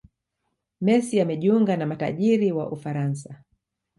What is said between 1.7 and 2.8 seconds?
na matajiri wa